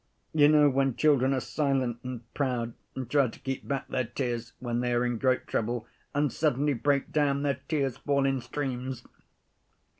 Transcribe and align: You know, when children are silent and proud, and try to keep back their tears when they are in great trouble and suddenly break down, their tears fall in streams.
You 0.33 0.47
know, 0.47 0.67
when 0.67 0.95
children 0.95 1.31
are 1.31 1.39
silent 1.39 1.99
and 2.03 2.33
proud, 2.33 2.73
and 2.95 3.07
try 3.07 3.27
to 3.27 3.39
keep 3.39 3.67
back 3.67 3.87
their 3.89 4.05
tears 4.05 4.51
when 4.57 4.79
they 4.79 4.93
are 4.93 5.05
in 5.05 5.19
great 5.19 5.45
trouble 5.45 5.85
and 6.15 6.33
suddenly 6.33 6.73
break 6.73 7.11
down, 7.11 7.43
their 7.43 7.59
tears 7.67 7.97
fall 7.97 8.25
in 8.25 8.41
streams. 8.41 9.05